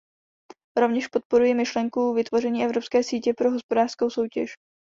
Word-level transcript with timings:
Rovněž 0.79 1.07
podporuji 1.07 1.53
myšlenku 1.53 2.13
vytvoření 2.13 2.65
Evropské 2.65 3.03
sítě 3.03 3.33
pro 3.33 3.51
hospodářskou 3.51 4.09
soutěž. 4.09 4.53